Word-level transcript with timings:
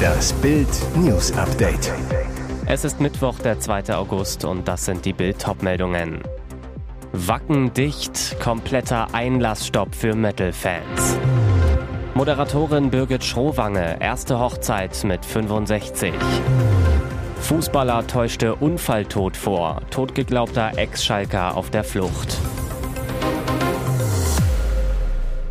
Das 0.00 0.32
Bild 0.34 0.68
News 0.96 1.32
Update. 1.36 1.92
Es 2.66 2.84
ist 2.84 3.00
Mittwoch, 3.00 3.38
der 3.38 3.60
2. 3.60 3.94
August 3.94 4.44
und 4.44 4.66
das 4.66 4.84
sind 4.84 5.04
die 5.04 5.12
Bild 5.12 5.44
meldungen 5.62 6.20
Wacken 7.12 7.72
dicht, 7.74 8.38
kompletter 8.40 9.08
Einlassstopp 9.12 9.94
für 9.94 10.14
Metal-Fans. 10.14 11.18
Moderatorin 12.14 12.90
Birgit 12.90 13.24
Schrowange, 13.24 13.96
erste 14.00 14.38
Hochzeit 14.38 15.02
mit 15.04 15.24
65. 15.24 16.12
Fußballer 17.40 18.06
täuschte 18.06 18.54
Unfalltod 18.54 19.36
vor, 19.36 19.80
totgeglaubter 19.90 20.72
Ex-Schalker 20.76 21.56
auf 21.56 21.70
der 21.70 21.82
Flucht. 21.82 22.38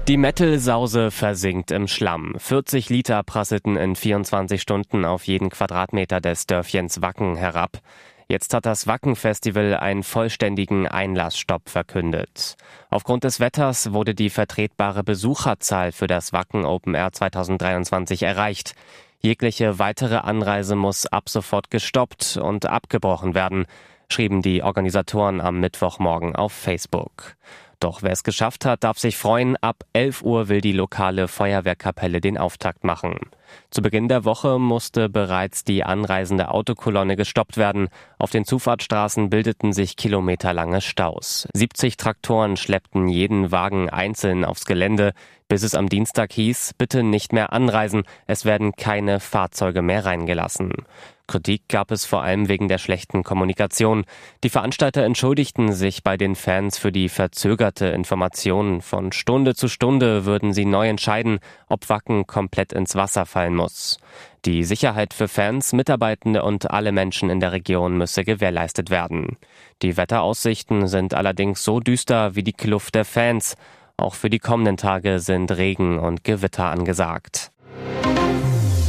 Die 0.09 0.17
Metal-Sause 0.17 1.11
versinkt 1.11 1.69
im 1.69 1.87
Schlamm. 1.87 2.33
40 2.39 2.89
Liter 2.89 3.21
prasselten 3.21 3.77
in 3.77 3.95
24 3.95 4.59
Stunden 4.59 5.05
auf 5.05 5.25
jeden 5.25 5.51
Quadratmeter 5.51 6.19
des 6.19 6.47
Dörfchens 6.47 7.03
Wacken 7.03 7.35
herab. 7.35 7.77
Jetzt 8.27 8.55
hat 8.55 8.65
das 8.65 8.87
Wacken-Festival 8.87 9.75
einen 9.75 10.01
vollständigen 10.01 10.87
Einlassstopp 10.87 11.69
verkündet. 11.69 12.55
Aufgrund 12.89 13.23
des 13.23 13.39
Wetters 13.39 13.93
wurde 13.93 14.15
die 14.15 14.31
vertretbare 14.31 15.03
Besucherzahl 15.03 15.91
für 15.91 16.07
das 16.07 16.33
Wacken 16.33 16.65
Open 16.65 16.95
Air 16.95 17.11
2023 17.11 18.23
erreicht. 18.23 18.73
Jegliche 19.21 19.77
weitere 19.77 20.15
Anreise 20.15 20.75
muss 20.75 21.05
ab 21.05 21.29
sofort 21.29 21.69
gestoppt 21.69 22.35
und 22.37 22.65
abgebrochen 22.65 23.35
werden, 23.35 23.67
schrieben 24.11 24.41
die 24.41 24.63
Organisatoren 24.63 25.39
am 25.39 25.59
Mittwochmorgen 25.59 26.35
auf 26.35 26.51
Facebook. 26.51 27.35
Doch 27.79 28.01
wer 28.01 28.11
es 28.11 28.23
geschafft 28.23 28.65
hat, 28.65 28.83
darf 28.83 28.99
sich 28.99 29.15
freuen. 29.15 29.55
Ab 29.57 29.85
11 29.93 30.21
Uhr 30.23 30.49
will 30.49 30.59
die 30.59 30.73
lokale 30.73 31.27
Feuerwehrkapelle 31.27 32.19
den 32.19 32.37
Auftakt 32.37 32.83
machen. 32.83 33.17
Zu 33.71 33.81
Beginn 33.81 34.07
der 34.07 34.25
Woche 34.25 34.59
musste 34.59 35.09
bereits 35.09 35.63
die 35.63 35.83
anreisende 35.83 36.49
Autokolonne 36.49 37.15
gestoppt 37.15 37.57
werden. 37.57 37.89
Auf 38.17 38.31
den 38.31 38.45
Zufahrtsstraßen 38.45 39.29
bildeten 39.29 39.73
sich 39.73 39.95
kilometerlange 39.95 40.81
Staus. 40.81 41.47
70 41.53 41.97
Traktoren 41.97 42.57
schleppten 42.57 43.07
jeden 43.07 43.51
Wagen 43.51 43.89
einzeln 43.89 44.45
aufs 44.45 44.65
Gelände, 44.65 45.13
bis 45.49 45.63
es 45.63 45.73
am 45.73 45.89
Dienstag 45.89 46.31
hieß, 46.31 46.75
bitte 46.77 47.01
nicht 47.01 47.33
mehr 47.33 47.51
anreisen, 47.53 48.03
es 48.27 48.45
werden 48.45 48.73
keine 48.75 49.19
Fahrzeuge 49.19 49.81
mehr 49.81 50.05
reingelassen. 50.05 50.71
Kritik 51.29 51.67
gab 51.69 51.91
es 51.91 52.05
vor 52.05 52.23
allem 52.23 52.49
wegen 52.49 52.67
der 52.67 52.79
schlechten 52.79 53.23
Kommunikation. 53.23 54.05
Die 54.43 54.49
Veranstalter 54.49 55.03
entschuldigten 55.03 55.73
sich 55.73 56.03
bei 56.03 56.17
den 56.17 56.35
Fans 56.35 56.79
für 56.79 56.91
die 56.91 57.07
verzögerte 57.07 57.87
Information. 57.87 58.81
Von 58.81 59.11
Stunde 59.11 59.53
zu 59.53 59.67
Stunde 59.67 60.25
würden 60.25 60.53
sie 60.53 60.65
neu 60.65 60.87
entscheiden, 60.87 61.39
ob 61.67 61.87
Wacken 61.87 62.25
komplett 62.25 62.73
ins 62.73 62.95
Wasser 62.95 63.27
fallen 63.27 63.38
muss. 63.47 63.97
Die 64.45 64.63
Sicherheit 64.63 65.13
für 65.13 65.27
Fans, 65.27 65.73
Mitarbeitende 65.73 66.43
und 66.43 66.71
alle 66.71 66.91
Menschen 66.91 67.29
in 67.29 67.39
der 67.39 67.51
Region 67.51 67.97
müsse 67.97 68.23
gewährleistet 68.23 68.89
werden. 68.89 69.37
Die 69.81 69.97
Wetteraussichten 69.97 70.87
sind 70.87 71.13
allerdings 71.13 71.63
so 71.63 71.79
düster 71.79 72.35
wie 72.35 72.43
die 72.43 72.53
Kluft 72.53 72.95
der 72.95 73.05
Fans. 73.05 73.55
Auch 73.97 74.15
für 74.15 74.29
die 74.29 74.39
kommenden 74.39 74.77
Tage 74.77 75.19
sind 75.19 75.51
Regen 75.51 75.99
und 75.99 76.23
Gewitter 76.23 76.65
angesagt. 76.65 77.48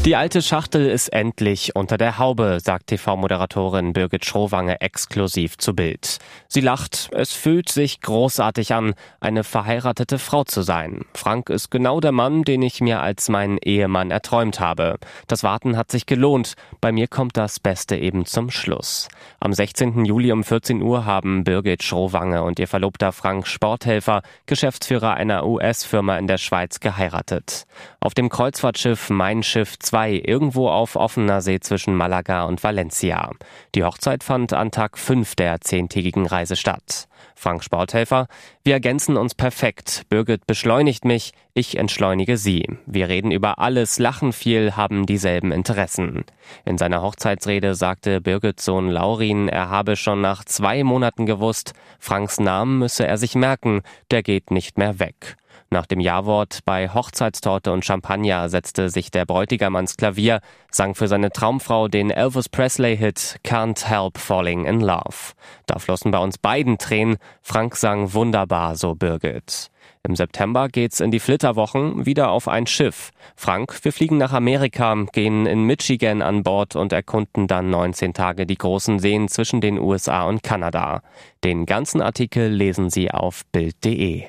Die 0.06 0.16
alte 0.16 0.40
Schachtel 0.40 0.86
ist 0.86 1.08
endlich 1.08 1.76
unter 1.76 1.98
der 1.98 2.16
Haube, 2.16 2.58
sagt 2.64 2.86
TV-Moderatorin 2.86 3.92
Birgit 3.92 4.24
Schrowange 4.24 4.80
exklusiv 4.80 5.58
zu 5.58 5.74
Bild. 5.74 6.16
Sie 6.48 6.62
lacht, 6.62 7.10
es 7.12 7.34
fühlt 7.34 7.68
sich 7.68 8.00
großartig 8.00 8.72
an, 8.72 8.94
eine 9.20 9.44
verheiratete 9.44 10.18
Frau 10.18 10.44
zu 10.44 10.62
sein. 10.62 11.04
Frank 11.12 11.50
ist 11.50 11.70
genau 11.70 12.00
der 12.00 12.12
Mann, 12.12 12.44
den 12.44 12.62
ich 12.62 12.80
mir 12.80 13.02
als 13.02 13.28
meinen 13.28 13.58
Ehemann 13.58 14.10
erträumt 14.10 14.58
habe. 14.58 14.96
Das 15.26 15.42
Warten 15.42 15.76
hat 15.76 15.90
sich 15.90 16.06
gelohnt. 16.06 16.54
Bei 16.80 16.92
mir 16.92 17.06
kommt 17.06 17.36
das 17.36 17.60
Beste 17.60 17.98
eben 17.98 18.24
zum 18.24 18.50
Schluss. 18.50 19.08
Am 19.38 19.52
16. 19.52 20.06
Juli 20.06 20.32
um 20.32 20.44
14 20.44 20.80
Uhr 20.80 21.04
haben 21.04 21.44
Birgit 21.44 21.82
Schrowange 21.82 22.42
und 22.42 22.58
ihr 22.58 22.68
Verlobter 22.68 23.12
Frank 23.12 23.46
Sporthelfer, 23.46 24.22
Geschäftsführer 24.46 25.12
einer 25.12 25.46
US-Firma 25.46 26.16
in 26.16 26.26
der 26.26 26.38
Schweiz, 26.38 26.80
geheiratet. 26.80 27.66
Auf 28.00 28.14
dem 28.14 28.30
Kreuzfahrtschiff 28.30 29.10
Mein 29.10 29.42
Schiff 29.42 29.78
2 29.90 30.22
irgendwo 30.24 30.68
auf 30.68 30.94
offener 30.94 31.40
See 31.40 31.58
zwischen 31.58 31.96
Malaga 31.96 32.44
und 32.44 32.62
Valencia. 32.62 33.32
Die 33.74 33.82
Hochzeit 33.82 34.22
fand 34.22 34.52
an 34.52 34.70
Tag 34.70 34.96
5 34.96 35.34
der 35.34 35.60
zehntägigen 35.60 36.26
Reise 36.26 36.54
statt. 36.54 37.08
Frank 37.34 37.64
Sporthelfer, 37.64 38.28
wir 38.62 38.74
ergänzen 38.74 39.16
uns 39.16 39.34
perfekt. 39.34 40.04
Birgit 40.08 40.46
beschleunigt 40.46 41.04
mich, 41.04 41.32
ich 41.54 41.76
entschleunige 41.76 42.36
sie. 42.36 42.68
Wir 42.86 43.08
reden 43.08 43.32
über 43.32 43.58
alles, 43.58 43.98
lachen 43.98 44.32
viel, 44.32 44.76
haben 44.76 45.06
dieselben 45.06 45.50
Interessen. 45.50 46.24
In 46.64 46.78
seiner 46.78 47.02
Hochzeitsrede 47.02 47.74
sagte 47.74 48.20
Birgits 48.20 48.64
Sohn 48.64 48.90
Laurin, 48.90 49.48
er 49.48 49.70
habe 49.70 49.96
schon 49.96 50.20
nach 50.20 50.44
zwei 50.44 50.84
Monaten 50.84 51.26
gewusst, 51.26 51.72
Franks 51.98 52.38
Namen 52.38 52.78
müsse 52.78 53.08
er 53.08 53.18
sich 53.18 53.34
merken, 53.34 53.82
der 54.12 54.22
geht 54.22 54.52
nicht 54.52 54.78
mehr 54.78 55.00
weg. 55.00 55.36
Nach 55.72 55.86
dem 55.86 56.00
Ja-Wort 56.00 56.60
bei 56.64 56.88
Hochzeitstorte 56.88 57.72
und 57.72 57.84
Champagner 57.84 58.48
setzte 58.48 58.88
sich 58.88 59.12
der 59.12 59.24
Bräutigam 59.24 59.76
ans 59.76 59.96
Klavier, 59.96 60.40
sang 60.68 60.96
für 60.96 61.06
seine 61.06 61.30
Traumfrau 61.30 61.86
den 61.86 62.10
Elvis 62.10 62.48
Presley-Hit 62.48 63.38
Can't 63.44 63.86
Help 63.86 64.18
Falling 64.18 64.64
in 64.64 64.80
Love. 64.80 65.34
Da 65.66 65.78
flossen 65.78 66.10
bei 66.10 66.18
uns 66.18 66.38
beiden 66.38 66.76
Tränen. 66.76 67.18
Frank 67.40 67.76
sang 67.76 68.12
wunderbar, 68.14 68.74
so 68.74 68.96
Birgit. 68.96 69.70
Im 70.02 70.16
September 70.16 70.68
geht's 70.68 70.98
in 70.98 71.12
die 71.12 71.20
Flitterwochen 71.20 72.04
wieder 72.04 72.30
auf 72.30 72.48
ein 72.48 72.66
Schiff. 72.66 73.12
Frank, 73.36 73.78
wir 73.84 73.92
fliegen 73.92 74.18
nach 74.18 74.32
Amerika, 74.32 74.96
gehen 75.12 75.46
in 75.46 75.62
Michigan 75.66 76.20
an 76.20 76.42
Bord 76.42 76.74
und 76.74 76.92
erkunden 76.92 77.46
dann 77.46 77.70
19 77.70 78.12
Tage 78.12 78.44
die 78.44 78.58
großen 78.58 78.98
Seen 78.98 79.28
zwischen 79.28 79.60
den 79.60 79.78
USA 79.78 80.24
und 80.24 80.42
Kanada. 80.42 81.02
Den 81.44 81.64
ganzen 81.64 82.02
Artikel 82.02 82.48
lesen 82.48 82.90
Sie 82.90 83.12
auf 83.12 83.44
Bild.de. 83.52 84.24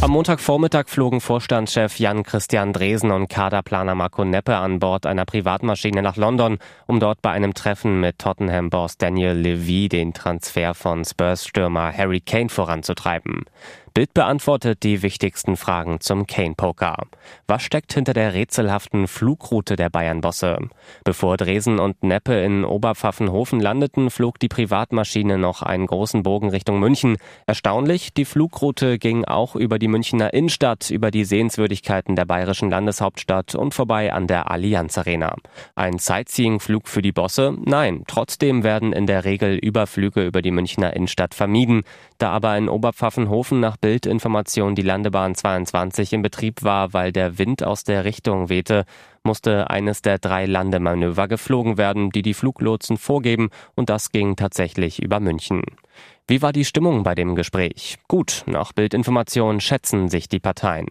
Am 0.00 0.12
Montagvormittag 0.12 0.88
flogen 0.88 1.20
Vorstandschef 1.20 1.98
Jan-Christian 1.98 2.72
Dresen 2.72 3.10
und 3.10 3.26
Kaderplaner 3.28 3.96
Marco 3.96 4.24
Neppe 4.24 4.56
an 4.56 4.78
Bord 4.78 5.06
einer 5.06 5.24
Privatmaschine 5.24 6.02
nach 6.02 6.16
London, 6.16 6.58
um 6.86 7.00
dort 7.00 7.20
bei 7.20 7.32
einem 7.32 7.52
Treffen 7.52 7.98
mit 7.98 8.20
Tottenham-Boss 8.20 8.96
Daniel 8.98 9.32
Levy 9.32 9.88
den 9.88 10.14
Transfer 10.14 10.74
von 10.74 11.04
Spurs-Stürmer 11.04 11.92
Harry 11.92 12.20
Kane 12.20 12.48
voranzutreiben. 12.48 13.44
Bild 13.98 14.14
beantwortet 14.14 14.84
die 14.84 15.02
wichtigsten 15.02 15.56
Fragen 15.56 15.98
zum 15.98 16.28
Kane-Poker. 16.28 16.98
Was 17.48 17.64
steckt 17.64 17.92
hinter 17.92 18.12
der 18.12 18.32
rätselhaften 18.32 19.08
Flugroute 19.08 19.74
der 19.74 19.90
Bayern-Bosse? 19.90 20.58
Bevor 21.02 21.36
Dresen 21.36 21.80
und 21.80 22.04
Neppe 22.04 22.34
in 22.34 22.64
Oberpfaffenhofen 22.64 23.58
landeten, 23.58 24.10
flog 24.10 24.38
die 24.38 24.46
Privatmaschine 24.46 25.36
noch 25.36 25.62
einen 25.62 25.88
großen 25.88 26.22
Bogen 26.22 26.50
Richtung 26.50 26.78
München. 26.78 27.16
Erstaunlich, 27.48 28.14
die 28.14 28.24
Flugroute 28.24 29.00
ging 29.00 29.24
auch 29.24 29.56
über 29.56 29.80
die 29.80 29.87
Münchner 29.88 30.32
Innenstadt, 30.32 30.90
über 30.90 31.10
die 31.10 31.24
Sehenswürdigkeiten 31.24 32.14
der 32.14 32.24
bayerischen 32.24 32.70
Landeshauptstadt 32.70 33.54
und 33.54 33.74
vorbei 33.74 34.12
an 34.12 34.26
der 34.26 34.50
Allianz 34.50 34.96
Arena. 34.98 35.34
Ein 35.74 35.98
Sightseeing-Flug 35.98 36.86
für 36.86 37.02
die 37.02 37.12
Bosse? 37.12 37.56
Nein, 37.64 38.04
trotzdem 38.06 38.62
werden 38.62 38.92
in 38.92 39.06
der 39.06 39.24
Regel 39.24 39.56
Überflüge 39.56 40.24
über 40.24 40.42
die 40.42 40.50
Münchner 40.50 40.94
Innenstadt 40.94 41.34
vermieden. 41.34 41.82
Da 42.18 42.30
aber 42.30 42.56
in 42.56 42.68
Oberpfaffenhofen 42.68 43.60
nach 43.60 43.76
Bildinformation 43.76 44.74
die 44.74 44.82
Landebahn 44.82 45.34
22 45.34 46.12
in 46.12 46.22
Betrieb 46.22 46.62
war, 46.62 46.92
weil 46.92 47.12
der 47.12 47.38
Wind 47.38 47.64
aus 47.64 47.84
der 47.84 48.04
Richtung 48.04 48.48
wehte, 48.48 48.84
musste 49.28 49.68
eines 49.68 50.00
der 50.00 50.18
drei 50.18 50.46
Landemanöver 50.46 51.28
geflogen 51.28 51.76
werden, 51.76 52.08
die 52.08 52.22
die 52.22 52.32
Fluglotsen 52.32 52.96
vorgeben, 52.96 53.50
und 53.74 53.90
das 53.90 54.10
ging 54.10 54.36
tatsächlich 54.36 55.02
über 55.02 55.20
München. 55.20 55.62
Wie 56.26 56.40
war 56.40 56.52
die 56.52 56.64
Stimmung 56.64 57.02
bei 57.02 57.14
dem 57.14 57.34
Gespräch? 57.34 57.96
Gut, 58.08 58.44
nach 58.46 58.72
Bildinformationen 58.72 59.60
schätzen 59.60 60.08
sich 60.08 60.28
die 60.28 60.40
Parteien. 60.40 60.86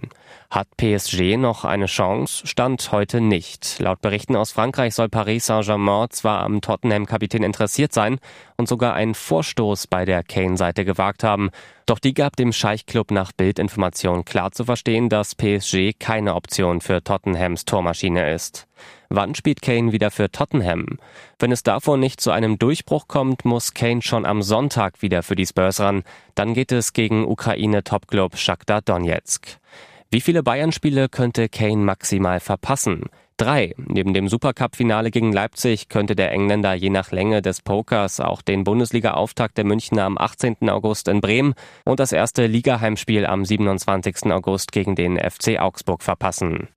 Hat 0.52 0.68
PSG 0.78 1.38
noch 1.38 1.66
eine 1.66 1.88
Chance? 1.88 2.46
Stand 2.46 2.92
heute 2.92 3.22
nicht. 3.22 3.80
Laut 3.80 4.02
Berichten 4.02 4.36
aus 4.36 4.52
Frankreich 4.52 4.94
soll 4.94 5.10
Paris 5.10 5.48
Saint-Germain 5.48 6.10
zwar 6.12 6.42
am 6.42 6.62
Tottenham-Kapitän 6.62 7.44
interessiert 7.44 7.94
sein 7.94 8.20
und 8.58 8.68
sogar 8.68 8.94
einen 8.94 9.16
Vorstoß 9.16 9.88
bei 9.88 10.06
der 10.06 10.24
Kane-Seite 10.24 10.86
gewagt 10.86 11.24
haben, 11.24 11.50
doch 11.88 12.00
die 12.00 12.14
gab 12.14 12.36
dem 12.36 12.54
Scheichclub 12.54 13.12
nach 13.12 13.32
Bildinformationen 13.32 14.26
klar 14.26 14.52
zu 14.52 14.66
verstehen, 14.66 15.10
dass 15.10 15.36
PSG 15.36 15.94
keine 15.98 16.36
Option 16.36 16.82
für 16.82 17.04
Tottenhams 17.04 17.66
Tormaschine 17.66 18.34
ist. 18.34 18.68
Wann 19.10 19.36
spielt 19.36 19.62
Kane 19.62 19.94
wieder 19.94 20.12
für 20.12 20.30
Tottenham? 20.30 21.00
Wenn 21.40 21.52
es 21.52 21.64
davor 21.64 21.98
nicht 21.98 22.20
zu 22.20 22.32
einem 22.32 22.60
Durchbruch 22.60 23.08
kommt, 23.08 23.46
muss 23.46 23.74
Kane 23.74 24.02
schon 24.02 24.26
am 24.26 24.42
Sonntag 24.42 25.02
wieder 25.02 25.24
für 25.24 25.36
die 25.36 25.46
Spurs 25.46 25.80
ran. 25.80 26.04
Dann 26.36 26.54
geht 26.54 26.74
es 26.74 26.92
gegen 26.92 27.26
Ukraine-Topclub 27.26 28.38
Shakhtar 28.38 28.82
Donetsk. 28.82 29.58
Wie 30.12 30.22
viele 30.22 30.44
Bayern-Spiele 30.44 31.08
könnte 31.10 31.48
Kane 31.48 31.78
maximal 31.78 32.42
verpassen? 32.42 33.06
Drei. 33.38 33.76
Neben 33.78 34.16
dem 34.16 34.28
Supercup-Finale 34.28 35.12
gegen 35.12 35.32
Leipzig 35.32 35.90
könnte 35.90 36.16
der 36.16 36.32
Engländer 36.32 36.74
je 36.74 36.90
nach 36.90 37.12
Länge 37.12 37.44
des 37.44 37.62
Pokers 37.62 38.20
auch 38.20 38.42
den 38.42 38.64
Bundesliga-Auftakt 38.64 39.60
der 39.60 39.64
Münchner 39.64 40.06
am 40.06 40.18
18. 40.18 40.68
August 40.72 41.08
in 41.08 41.22
Bremen 41.22 41.54
und 41.86 42.00
das 42.00 42.14
erste 42.14 42.48
Ligaheimspiel 42.48 43.28
am 43.28 43.46
27. 43.46 44.32
August 44.32 44.72
gegen 44.72 44.96
den 44.96 45.20
FC 45.20 45.60
Augsburg 45.60 46.02
verpassen. 46.02 46.68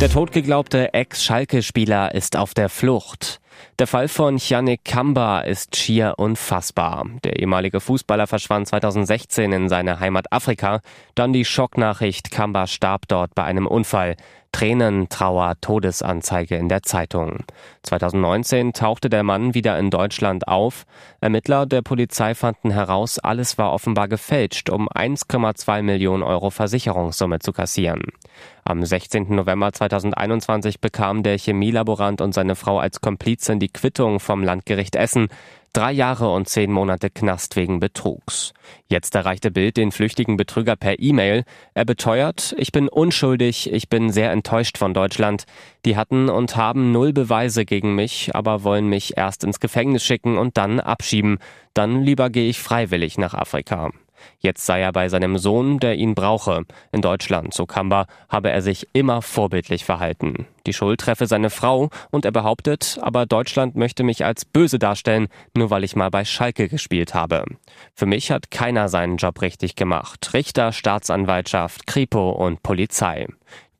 Der 0.00 0.10
totgeglaubte 0.10 0.92
Ex-Schalke-Spieler 0.92 2.14
ist 2.16 2.36
auf 2.36 2.52
der 2.52 2.68
Flucht. 2.68 3.40
Der 3.78 3.86
Fall 3.86 4.08
von 4.08 4.38
Yannick 4.38 4.84
Kamba 4.84 5.40
ist 5.40 5.76
schier 5.76 6.14
unfassbar. 6.16 7.06
Der 7.24 7.38
ehemalige 7.38 7.80
Fußballer 7.80 8.26
verschwand 8.26 8.68
2016 8.68 9.52
in 9.52 9.68
seine 9.68 10.00
Heimat 10.00 10.32
Afrika. 10.32 10.80
Dann 11.14 11.32
die 11.32 11.44
Schocknachricht, 11.44 12.30
Kamba 12.30 12.66
starb 12.66 13.08
dort 13.08 13.34
bei 13.34 13.44
einem 13.44 13.66
Unfall. 13.66 14.16
Tränen, 14.52 15.08
Trauer, 15.08 15.54
Todesanzeige 15.60 16.56
in 16.56 16.68
der 16.68 16.82
Zeitung. 16.82 17.44
2019 17.82 18.72
tauchte 18.72 19.08
der 19.08 19.22
Mann 19.22 19.54
wieder 19.54 19.78
in 19.78 19.90
Deutschland 19.90 20.48
auf. 20.48 20.84
Ermittler 21.20 21.66
der 21.66 21.82
Polizei 21.82 22.34
fanden 22.34 22.70
heraus, 22.70 23.18
alles 23.18 23.58
war 23.58 23.72
offenbar 23.72 24.08
gefälscht, 24.08 24.70
um 24.70 24.88
1,2 24.88 25.82
Millionen 25.82 26.22
Euro 26.22 26.50
Versicherungssumme 26.50 27.38
zu 27.38 27.52
kassieren. 27.52 28.02
Am 28.64 28.84
16. 28.84 29.34
November 29.34 29.72
2021 29.72 30.80
bekam 30.80 31.22
der 31.22 31.38
Chemielaborant 31.38 32.20
und 32.20 32.32
seine 32.34 32.54
Frau 32.54 32.78
als 32.78 33.00
Komplizin 33.00 33.60
die 33.60 33.68
Quittung 33.68 34.20
vom 34.20 34.42
Landgericht 34.42 34.96
Essen. 34.96 35.28
Drei 35.78 35.92
Jahre 35.92 36.32
und 36.32 36.48
zehn 36.48 36.72
Monate 36.72 37.08
Knast 37.08 37.54
wegen 37.54 37.78
Betrugs. 37.78 38.52
Jetzt 38.88 39.14
erreichte 39.14 39.52
Bild 39.52 39.76
den 39.76 39.92
flüchtigen 39.92 40.36
Betrüger 40.36 40.74
per 40.74 40.98
E-Mail. 40.98 41.44
Er 41.72 41.84
beteuert, 41.84 42.52
ich 42.58 42.72
bin 42.72 42.88
unschuldig, 42.88 43.72
ich 43.72 43.88
bin 43.88 44.10
sehr 44.10 44.32
enttäuscht 44.32 44.76
von 44.76 44.92
Deutschland. 44.92 45.44
Die 45.84 45.96
hatten 45.96 46.30
und 46.30 46.56
haben 46.56 46.90
null 46.90 47.12
Beweise 47.12 47.64
gegen 47.64 47.94
mich, 47.94 48.34
aber 48.34 48.64
wollen 48.64 48.88
mich 48.88 49.16
erst 49.16 49.44
ins 49.44 49.60
Gefängnis 49.60 50.02
schicken 50.02 50.36
und 50.36 50.56
dann 50.56 50.80
abschieben. 50.80 51.38
Dann 51.74 52.02
lieber 52.02 52.28
gehe 52.28 52.48
ich 52.48 52.58
freiwillig 52.58 53.16
nach 53.16 53.34
Afrika. 53.34 53.92
Jetzt 54.40 54.64
sei 54.66 54.80
er 54.80 54.92
bei 54.92 55.08
seinem 55.08 55.38
Sohn, 55.38 55.78
der 55.78 55.96
ihn 55.96 56.14
brauche. 56.14 56.64
In 56.92 57.02
Deutschland, 57.02 57.54
so 57.54 57.66
Kamba, 57.66 58.06
habe 58.28 58.50
er 58.50 58.62
sich 58.62 58.88
immer 58.92 59.22
vorbildlich 59.22 59.84
verhalten. 59.84 60.46
Die 60.66 60.72
Schuld 60.72 61.00
treffe 61.00 61.26
seine 61.26 61.50
Frau 61.50 61.88
und 62.10 62.24
er 62.24 62.30
behauptet, 62.30 62.98
aber 63.00 63.26
Deutschland 63.26 63.74
möchte 63.74 64.02
mich 64.02 64.24
als 64.24 64.44
böse 64.44 64.78
darstellen, 64.78 65.28
nur 65.56 65.70
weil 65.70 65.82
ich 65.82 65.96
mal 65.96 66.10
bei 66.10 66.24
Schalke 66.24 66.68
gespielt 66.68 67.14
habe. 67.14 67.44
Für 67.94 68.06
mich 68.06 68.30
hat 68.30 68.50
keiner 68.50 68.88
seinen 68.88 69.16
Job 69.16 69.40
richtig 69.40 69.76
gemacht. 69.76 70.34
Richter, 70.34 70.72
Staatsanwaltschaft, 70.72 71.86
Kripo 71.86 72.30
und 72.30 72.62
Polizei. 72.62 73.26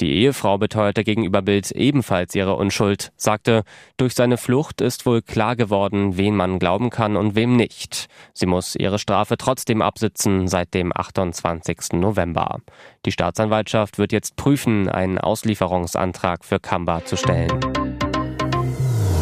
Die 0.01 0.13
Ehefrau 0.23 0.59
beteuerte 0.59 1.03
gegenüber 1.03 1.43
Bild 1.43 1.73
ebenfalls 1.73 2.35
ihre 2.35 2.55
Unschuld, 2.55 3.11
sagte, 3.17 3.65
durch 3.97 4.15
seine 4.15 4.37
Flucht 4.37 4.81
ist 4.81 5.07
wohl 5.07 5.23
klar 5.23 5.57
geworden, 5.57 6.17
wen 6.17 6.37
man 6.37 6.61
glauben 6.61 6.91
kann 6.91 7.17
und 7.17 7.35
wem 7.35 7.57
nicht. 7.57 8.07
Sie 8.33 8.47
muss 8.47 8.77
ihre 8.77 9.01
Strafe 9.01 9.37
trotzdem 9.37 9.83
absitzen 9.83 10.47
seit 10.47 10.73
dem 10.73 10.93
28. 10.95 11.95
November. 11.95 12.61
Die 13.07 13.13
Staatsanwaltschaft 13.13 13.99
wird 13.99 14.13
jetzt 14.13 14.37
prüfen, 14.37 14.89
einen 14.89 15.19
Auslieferungsantrag 15.19 16.45
für 16.45 16.61
Kamba 16.61 17.05
zu 17.05 17.17
stellen. 17.17 17.59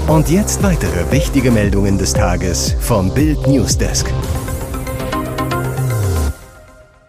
Und 0.09 0.29
jetzt 0.29 0.63
weitere 0.63 1.11
wichtige 1.11 1.51
Meldungen 1.51 1.99
des 1.99 2.13
Tages 2.13 2.77
vom 2.81 3.13
Bild 3.13 3.47
Newsdesk. 3.47 4.13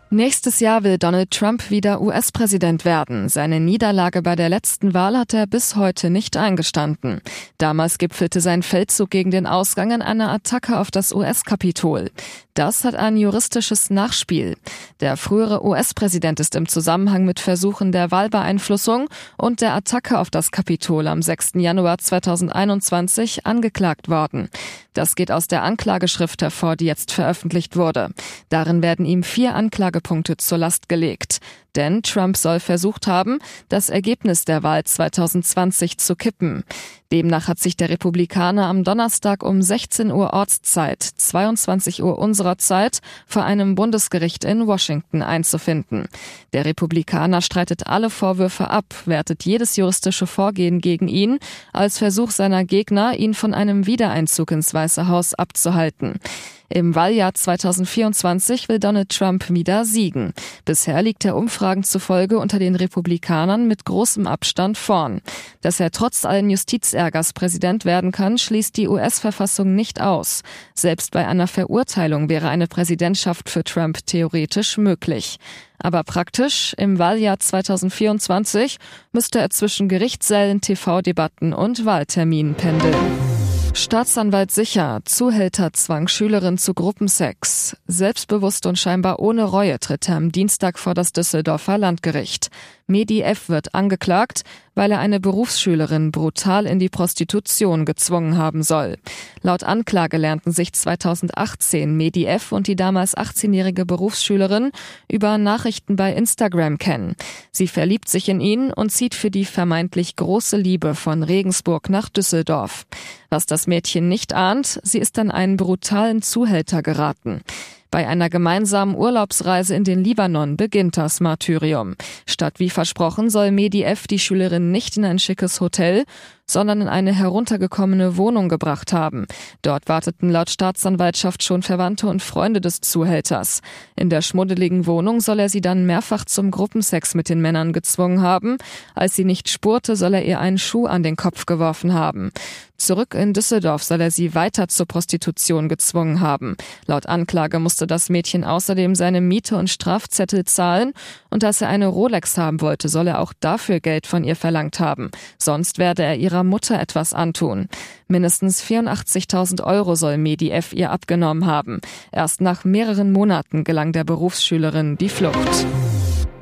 Nächstes 0.09 0.62
Jahr 0.62 0.86
will 0.86 0.98
Donald 0.98 1.31
Trump 1.31 1.69
wieder 1.69 2.00
US-Präsident 2.00 2.86
werden. 2.86 3.27
Seine 3.27 3.59
Niederlage 3.59 4.21
bei 4.21 4.38
der 4.38 4.48
letzten 4.48 4.94
Wahl 4.94 5.18
hat 5.18 5.33
er 5.33 5.48
bis 5.48 5.75
heute 5.75 6.09
nicht 6.09 6.38
eingestanden. 6.38 7.19
Damals 7.57 7.98
gipfelte 7.98 8.39
sein 8.39 8.63
Feldzug 8.63 9.09
gegen 9.09 9.31
den 9.31 9.45
Ausgang 9.45 9.92
in 9.92 10.01
einer 10.01 10.31
Attacke 10.31 10.80
auf 10.80 10.92
das 10.92 11.13
US-Kapitol. 11.13 12.09
Das 12.57 12.83
hat 12.83 12.95
ein 12.95 13.18
juristisches 13.18 13.92
Nachspiel. 13.92 14.57
Der 15.00 15.15
frühere 15.15 15.63
US-Präsident 15.63 16.39
ist 16.39 16.56
im 16.56 16.68
Zusammenhang 16.68 17.24
mit 17.24 17.39
Versuchen 17.39 17.92
der 17.92 18.09
Wahlbeeinflussung 18.09 19.09
und 19.38 19.62
der 19.62 19.75
Attacke 19.75 20.18
auf 20.18 20.31
das 20.31 20.50
Kapitol 20.50 21.06
am 21.06 21.21
6. 21.21 21.51
Januar 21.57 22.00
2021 22.00 23.45
angeklagt 23.45 24.09
worden. 24.09 24.50
Das 24.95 25.13
geht 25.13 25.31
aus 25.31 25.48
der 25.48 25.62
Anklageschrift 25.62 26.42
hervor, 26.42 26.75
die 26.75 26.86
jetzt 26.86 27.12
veröffentlicht 27.12 27.75
wurde. 27.75 28.09
Darin 28.50 28.81
werden 28.81 29.06
ihm 29.06 29.21
vier 29.21 29.54
Anklagepunkte 29.54 30.38
zur 30.38 30.57
Last 30.57 30.89
gelegt. 30.89 31.38
Denn 31.75 32.01
Trump 32.01 32.37
soll 32.37 32.59
versucht 32.59 33.07
haben, 33.07 33.39
das 33.69 33.89
Ergebnis 33.89 34.45
der 34.45 34.63
Wahl 34.63 34.83
2020 34.83 35.97
zu 35.97 36.15
kippen. 36.15 36.63
Demnach 37.11 37.47
hat 37.47 37.59
sich 37.59 37.77
der 37.77 37.89
Republikaner 37.89 38.65
am 38.65 38.83
Donnerstag 38.83 39.43
um 39.43 39.61
16 39.61 40.11
Uhr 40.11 40.33
Ortszeit, 40.33 41.01
22 41.01 42.03
Uhr 42.03 42.19
unserer 42.19 42.57
Zeit, 42.57 42.99
vor 43.25 43.45
einem 43.45 43.75
Bundesgericht 43.75 44.43
in 44.43 44.67
Washington 44.67 45.21
einzufinden. 45.21 46.09
Der 46.51 46.65
Republikaner 46.65 47.41
streitet 47.41 47.87
alle 47.87 48.09
Vorwürfe 48.09 48.69
ab, 48.69 48.85
wertet 49.05 49.45
jedes 49.45 49.77
juristische 49.77 50.27
Vorgehen 50.27 50.81
gegen 50.81 51.07
ihn 51.07 51.39
als 51.71 51.97
Versuch 51.97 52.31
seiner 52.31 52.65
Gegner, 52.65 53.17
ihn 53.17 53.33
von 53.33 53.53
einem 53.53 53.85
Wiedereinzug 53.85 54.51
ins 54.51 54.73
Weiße 54.73 55.07
Haus 55.07 55.33
abzuhalten. 55.33 56.19
Im 56.69 56.95
Wahljahr 56.95 57.33
2024 57.33 58.67
will 58.67 58.79
Donald 58.79 59.09
Trump 59.09 59.49
wieder 59.49 59.85
siegen. 59.85 60.33
Bisher 60.65 61.01
liegt 61.01 61.23
er 61.23 61.37
Umfragen 61.37 61.83
zufolge 61.83 62.39
unter 62.39 62.59
den 62.59 62.75
Republikanern 62.75 63.67
mit 63.67 63.85
großem 63.85 64.27
Abstand 64.27 64.77
vorn. 64.77 65.21
Dass 65.61 65.79
er 65.79 65.91
trotz 65.91 66.25
allen 66.25 66.49
Justizärgers 66.49 67.31
Präsident 67.31 67.85
werden 67.85 68.11
kann, 68.11 68.37
schließt 68.37 68.75
die 68.75 68.89
US-Verfassung 68.89 69.75
nicht 69.75 70.01
aus. 70.01 70.43
Selbst 70.75 71.11
bei 71.11 71.25
einer 71.25 71.47
Verurteilung 71.47 72.27
wäre 72.27 72.49
eine 72.49 72.67
Präsidentschaft 72.67 73.49
für 73.49 73.63
Trump 73.63 74.05
theoretisch 74.05 74.77
möglich. 74.77 75.37
Aber 75.79 76.03
praktisch, 76.03 76.73
im 76.77 76.99
Wahljahr 76.99 77.39
2024 77.39 78.77
müsste 79.13 79.39
er 79.39 79.51
zwischen 79.51 79.87
Gerichtssälen, 79.87 80.59
TV-Debatten 80.59 81.53
und 81.53 81.85
Wahlterminen 81.85 82.55
pendeln. 82.55 83.36
Staatsanwalt 83.77 84.50
sicher, 84.50 85.01
Zuhälter 85.06 85.71
zwang 85.71 86.07
Schülerin 86.07 86.57
zu 86.57 86.74
Gruppensex. 86.74 87.77
Selbstbewusst 87.85 88.65
und 88.65 88.79
scheinbar 88.79 89.19
ohne 89.19 89.44
Reue 89.44 89.79
tritt 89.79 90.09
er 90.09 90.15
am 90.15 90.31
Dienstag 90.31 90.79
vor 90.79 90.95
das 90.95 91.13
Düsseldorfer 91.13 91.77
Landgericht. 91.77 92.50
Medi 92.89 93.21
F. 93.21 93.49
wird 93.49 93.75
angeklagt, 93.75 94.43
weil 94.73 94.91
er 94.91 94.99
eine 94.99 95.19
Berufsschülerin 95.19 96.11
brutal 96.11 96.65
in 96.65 96.79
die 96.79 96.87
Prostitution 96.87 97.83
gezwungen 97.83 98.37
haben 98.37 98.63
soll. 98.63 98.95
Laut 99.41 99.63
Anklage 99.63 100.15
lernten 100.15 100.53
sich 100.53 100.71
2018 100.71 101.97
Medi 101.97 102.25
F. 102.25 102.53
und 102.53 102.67
die 102.67 102.77
damals 102.77 103.17
18-jährige 103.17 103.85
Berufsschülerin 103.85 104.71
über 105.11 105.37
Nachrichten 105.37 105.97
bei 105.97 106.13
Instagram 106.13 106.77
kennen. 106.77 107.15
Sie 107.51 107.67
verliebt 107.67 108.07
sich 108.07 108.29
in 108.29 108.39
ihn 108.39 108.71
und 108.71 108.89
zieht 108.89 109.15
für 109.15 109.31
die 109.31 109.43
vermeintlich 109.43 110.15
große 110.15 110.56
Liebe 110.56 110.95
von 110.95 111.23
Regensburg 111.23 111.89
nach 111.89 112.07
Düsseldorf. 112.07 112.85
Was 113.29 113.47
das 113.47 113.67
Mädchen 113.67 114.07
nicht 114.07 114.33
ahnt, 114.33 114.79
sie 114.83 114.99
ist 114.99 115.19
an 115.19 115.29
einen 115.29 115.57
brutalen 115.57 116.21
Zuhälter 116.21 116.81
geraten. 116.81 117.41
Bei 117.89 118.07
einer 118.07 118.29
gemeinsamen 118.29 118.95
Urlaubsreise 118.95 119.75
in 119.75 119.83
den 119.83 120.03
Libanon 120.03 120.57
beginnt 120.57 120.97
das 120.97 121.19
Martyrium. 121.19 121.95
Statt 122.25 122.59
wie 122.59 122.69
versprochen 122.69 123.29
soll 123.29 123.51
Medi 123.51 123.83
F. 123.83 124.07
die 124.07 124.19
Schülerin 124.19 124.71
nicht 124.71 124.97
in 124.97 125.06
ein 125.06 125.19
schickes 125.19 125.61
Hotel, 125.61 126.03
sondern 126.49 126.81
in 126.81 126.87
eine 126.87 127.13
heruntergekommene 127.13 128.18
Wohnung 128.18 128.49
gebracht 128.49 128.94
haben. 128.94 129.25
Dort 129.61 129.89
warteten 129.89 130.30
laut 130.30 130.49
Staatsanwaltschaft 130.49 131.44
schon 131.44 131.61
Verwandte 131.61 132.07
und 132.07 132.23
Freunde 132.23 132.61
des 132.61 132.81
Zuhälters. 132.81 133.61
In 133.95 134.09
der 134.09 134.21
schmuddeligen 134.21 134.85
Wohnung 134.85 135.19
soll 135.19 135.39
er 135.39 135.49
sie 135.49 135.61
dann 135.61 135.85
mehrfach 135.85 136.25
zum 136.25 136.51
Gruppensex 136.51 137.16
mit 137.16 137.30
den 137.30 137.42
Männern 137.42 137.73
gezwungen 137.73 138.21
haben. 138.21 138.57
Als 138.95 139.16
sie 139.16 139.25
nicht 139.25 139.49
spurte, 139.49 139.95
soll 139.95 140.13
er 140.13 140.25
ihr 140.25 140.39
einen 140.39 140.57
Schuh 140.57 140.85
an 140.85 141.04
den 141.04 141.16
Kopf 141.16 141.45
geworfen 141.45 141.94
haben. 141.94 142.31
Zurück 142.77 143.16
in 143.16 143.33
Düsseldorf 143.33 143.83
soll 143.83 144.01
er 144.01 144.11
sie 144.11 144.35
weiter 144.35 144.68
zur 144.68 144.85
Prostitution 144.85 145.68
gezwungen 145.68 146.21
haben. 146.21 146.56
Laut 146.85 147.07
Anklage 147.07 147.57
musste 147.57 147.87
das 147.87 148.09
Mädchen 148.09 148.44
außerdem 148.44 148.94
seine 148.94 149.19
Miete 149.19 149.57
und 149.57 149.69
Strafzettel 149.69 150.45
zahlen 150.45 150.94
und 151.31 151.42
dass 151.42 151.61
er 151.61 151.69
eine 151.69 151.87
Rolex 151.87 152.37
haben 152.37 152.61
wollte, 152.61 152.87
soll 152.87 153.07
er 153.07 153.19
auch 153.19 153.33
dafür 153.39 153.80
Geld 153.80 154.06
von 154.06 154.23
ihr 154.23 154.35
verlangt 154.35 154.80
haben. 154.80 155.09
Sonst 155.39 155.80
werde 155.80 156.04
er 156.04 156.18
ihrer 156.37 156.44
Mutter 156.44 156.79
etwas 156.79 157.13
antun. 157.13 157.67
Mindestens 158.07 158.63
84.000 158.63 159.63
Euro 159.63 159.95
soll 159.95 160.17
Medif 160.17 160.71
ihr 160.71 160.91
abgenommen 160.91 161.47
haben. 161.47 161.81
Erst 162.11 162.41
nach 162.41 162.63
mehreren 162.63 163.11
Monaten 163.11 163.63
gelang 163.63 163.91
der 163.91 164.03
Berufsschülerin 164.03 164.97
die 164.97 165.09
Flucht. 165.09 165.65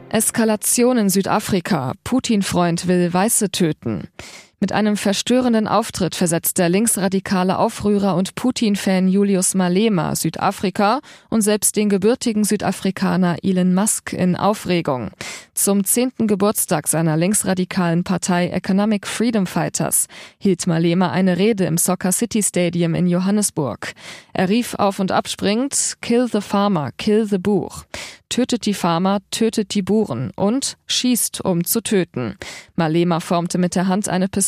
Eskalation 0.09 0.97
in 0.97 1.09
Südafrika. 1.09 1.93
Putin-Freund 2.03 2.87
will 2.87 3.13
Weiße 3.13 3.51
töten. 3.51 4.09
Mit 4.59 4.71
einem 4.71 4.95
verstörenden 4.95 5.67
Auftritt 5.67 6.15
versetzt 6.15 6.57
der 6.57 6.69
linksradikale 6.69 7.59
Aufrührer 7.59 8.15
und 8.15 8.35
Putin-Fan 8.35 9.09
Julius 9.09 9.53
Malema 9.53 10.15
Südafrika 10.15 11.01
und 11.29 11.41
selbst 11.41 11.75
den 11.75 11.89
gebürtigen 11.89 12.45
Südafrikaner 12.45 13.38
Elon 13.43 13.74
Musk 13.74 14.13
in 14.13 14.38
Aufregung. 14.38 15.12
Zum 15.53 15.83
zehnten 15.83 16.27
Geburtstag 16.27 16.88
seiner 16.88 17.17
linksradikalen 17.17 18.05
Partei 18.05 18.47
Economic 18.47 19.07
Freedom 19.07 19.45
Fighters 19.45 20.07
hielt 20.38 20.67
Malema 20.67 21.12
eine 21.12 21.38
Rede 21.38 21.65
im 21.65 21.77
Soccer 21.77 22.13
City 22.13 22.41
Stadium 22.41 22.95
in 22.95 23.07
Johannesburg. 23.07 23.93
Er 24.33 24.47
rief 24.47 24.75
auf 24.75 25.00
und 25.00 25.12
abspringend 25.12 25.95
Kill 26.01 26.27
the 26.31 26.41
Farmer, 26.41 26.91
kill 26.97 27.25
the 27.25 27.38
Buch 27.39 27.83
tötet 28.35 28.65
die 28.65 28.74
Farmer, 28.74 29.19
tötet 29.31 29.74
die 29.75 29.81
Buren 29.81 30.31
und 30.35 30.75
schießt, 30.88 31.39
um 31.39 31.63
zu 31.63 31.81
töten. 31.81 32.35
Malema 32.75 33.21
formte 33.21 33.57
mit 33.57 33.75
der 33.75 33.88
Hand 33.88 34.09
eine 34.09 34.27
Pistole. 34.27 34.44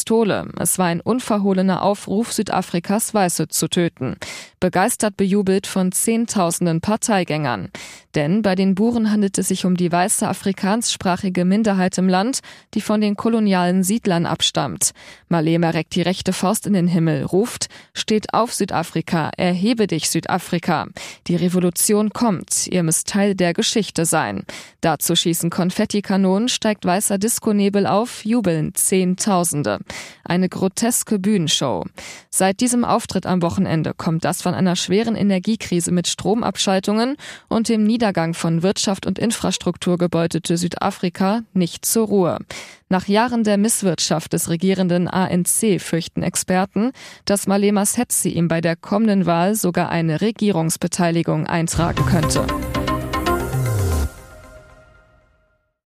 Es 0.60 0.78
war 0.78 0.88
ein 0.88 1.02
unverhohlener 1.02 1.82
Aufruf, 1.82 2.34
Südafrikas 2.34 3.14
Weiße 3.14 3.48
zu 3.48 3.68
töten. 3.70 4.16
Begeistert 4.60 5.18
bejubelt 5.18 5.68
von 5.68 5.92
Zehntausenden 5.92 6.82
Parteigängern. 6.82 7.70
Denn 8.16 8.42
bei 8.42 8.56
den 8.56 8.74
Buren 8.74 9.12
handelt 9.12 9.38
es 9.38 9.50
sich 9.50 9.66
um 9.66 9.78
die 9.78 9.92
weiße 9.92 10.28
afrikanssprachige 10.28 11.46
Minderheit 11.46 12.00
im 12.00 12.10
Land, 12.10 12.40
die 12.74 12.82
von 12.82 13.00
den 13.00 13.16
kolonialen 13.16 13.84
Siedlern 13.84 14.26
abstammt. 14.26 14.94
Malema 15.30 15.70
reckt 15.70 15.94
die 15.94 16.02
rechte 16.02 16.34
Faust 16.34 16.66
in 16.66 16.74
den 16.74 16.88
Himmel, 16.88 17.24
ruft, 17.24 17.68
steht 17.94 18.34
auf 18.34 18.52
Südafrika, 18.56 19.30
erhebe 19.38 19.86
dich 19.86 20.10
Südafrika. 20.10 20.88
Die 21.28 21.36
Revolution 21.36 22.10
kommt, 22.10 22.66
ihr 22.66 22.82
müsst 22.82 23.08
Teil 23.08 23.36
der 23.36 23.54
Geschichte 23.54 24.06
sein. 24.06 24.44
Dazu 24.82 25.16
schießen 25.16 25.52
Konfettikanonen, 25.52 26.50
steigt 26.50 26.84
weißer 26.84 27.20
Diskonebel 27.20 27.86
auf, 27.86 28.26
jubeln 28.26 28.74
Zehntausende. 28.74 29.78
Eine 30.24 30.50
groteske 30.50 31.20
Bühnenshow. 31.20 31.86
Seit 32.32 32.62
diesem 32.62 32.84
Auftritt 32.84 33.28
am 33.28 33.44
Wochenende 33.44 33.94
kommt 33.96 34.26
das 34.26 34.42
von 34.48 34.56
einer 34.56 34.76
schweren 34.76 35.16
Energiekrise 35.16 35.92
mit 35.92 36.08
Stromabschaltungen 36.08 37.18
und 37.48 37.70
dem 37.70 37.84
Nieder 37.84 38.08
Niedergang 38.08 38.34
von 38.34 38.64
Wirtschaft 38.64 39.06
und 39.06 39.20
Infrastruktur 39.20 39.98
gebeutete 39.98 40.56
Südafrika 40.56 41.42
nicht 41.54 41.84
zur 41.84 42.08
Ruhe. 42.08 42.40
Nach 42.88 43.06
Jahren 43.06 43.44
der 43.44 43.58
Misswirtschaft 43.58 44.32
des 44.32 44.50
regierenden 44.50 45.10
ANC 45.10 45.82
fürchten 45.82 46.24
Experten, 46.24 46.94
dass 47.26 47.48
Malema 47.48 47.86
Setsi 47.86 48.30
ihm 48.30 48.48
bei 48.48 48.62
der 48.62 48.78
kommenden 48.78 49.26
Wahl 49.26 49.56
sogar 49.56 49.90
eine 49.90 50.22
Regierungsbeteiligung 50.22 51.48
eintragen 51.48 52.06
könnte. 52.06 52.46